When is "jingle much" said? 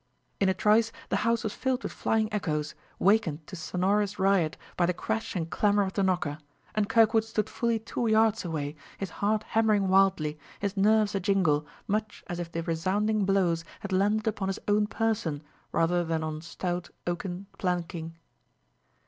11.19-12.23